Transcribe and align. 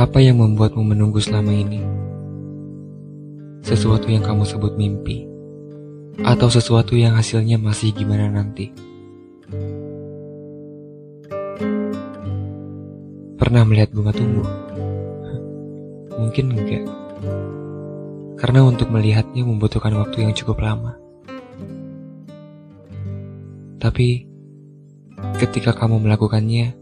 Apa 0.00 0.16
yang 0.16 0.40
membuatmu 0.40 0.80
menunggu 0.80 1.20
selama 1.20 1.52
ini? 1.52 1.84
Sesuatu 3.60 4.08
yang 4.08 4.24
kamu 4.24 4.48
sebut 4.48 4.72
mimpi, 4.80 5.28
atau 6.24 6.48
sesuatu 6.48 6.96
yang 6.96 7.20
hasilnya 7.20 7.60
masih 7.60 7.92
gimana 7.92 8.32
nanti? 8.32 8.72
Pernah 13.36 13.60
melihat 13.68 13.92
bunga 13.92 14.16
tumbuh? 14.16 14.48
Mungkin 16.24 16.48
enggak, 16.48 16.88
karena 18.40 18.64
untuk 18.64 18.88
melihatnya 18.88 19.44
membutuhkan 19.44 20.00
waktu 20.00 20.24
yang 20.24 20.32
cukup 20.32 20.64
lama. 20.64 20.96
Tapi, 23.76 24.24
ketika 25.36 25.76
kamu 25.76 26.08
melakukannya, 26.08 26.79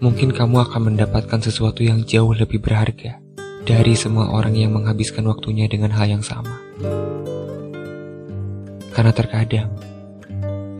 mungkin 0.00 0.32
kamu 0.32 0.64
akan 0.64 0.92
mendapatkan 0.92 1.40
sesuatu 1.44 1.84
yang 1.84 2.08
jauh 2.08 2.32
lebih 2.32 2.60
berharga 2.64 3.20
dari 3.68 3.92
semua 3.92 4.32
orang 4.32 4.56
yang 4.56 4.72
menghabiskan 4.72 5.28
waktunya 5.28 5.68
dengan 5.68 5.92
hal 5.92 6.08
yang 6.08 6.24
sama. 6.24 6.56
Karena 8.90 9.12
terkadang, 9.12 9.70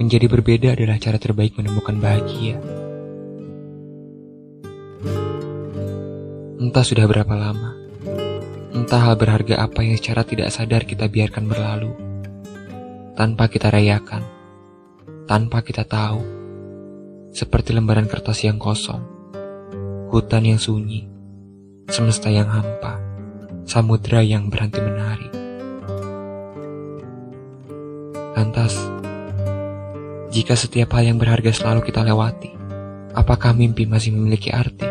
menjadi 0.00 0.26
berbeda 0.26 0.68
adalah 0.72 0.96
cara 0.96 1.20
terbaik 1.20 1.54
menemukan 1.60 2.00
bahagia. 2.00 2.56
Entah 6.60 6.84
sudah 6.84 7.04
berapa 7.04 7.34
lama, 7.36 7.76
entah 8.72 9.00
hal 9.04 9.20
berharga 9.20 9.60
apa 9.60 9.84
yang 9.84 10.00
secara 10.00 10.24
tidak 10.24 10.48
sadar 10.48 10.88
kita 10.88 11.08
biarkan 11.08 11.44
berlalu, 11.44 11.92
tanpa 13.16 13.52
kita 13.52 13.68
rayakan, 13.68 14.24
tanpa 15.28 15.60
kita 15.60 15.84
tahu 15.84 16.20
seperti 17.30 17.72
lembaran 17.72 18.10
kertas 18.10 18.42
yang 18.42 18.58
kosong, 18.58 19.00
hutan 20.10 20.42
yang 20.42 20.58
sunyi, 20.58 21.06
semesta 21.86 22.26
yang 22.26 22.50
hampa, 22.50 22.98
samudra 23.62 24.26
yang 24.26 24.50
berhenti 24.50 24.82
menari. 24.82 25.30
Lantas, 28.34 28.74
jika 30.34 30.58
setiap 30.58 30.98
hal 30.98 31.14
yang 31.14 31.18
berharga 31.22 31.54
selalu 31.54 31.86
kita 31.86 32.02
lewati, 32.02 32.50
apakah 33.14 33.54
mimpi 33.54 33.86
masih 33.86 34.10
memiliki 34.10 34.50
arti? 34.50 34.90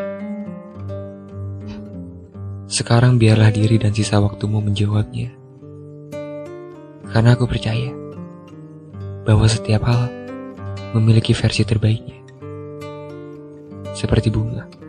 Sekarang 2.71 3.19
biarlah 3.19 3.51
diri 3.51 3.75
dan 3.75 3.91
sisa 3.91 4.23
waktumu 4.23 4.63
menjawabnya. 4.63 5.35
Karena 7.11 7.35
aku 7.35 7.43
percaya 7.43 7.91
bahwa 9.27 9.51
setiap 9.51 9.83
hal 9.83 10.07
memiliki 10.95 11.35
versi 11.35 11.67
terbaiknya 11.67 12.23
seperti 13.91 14.31
bunga. 14.31 14.79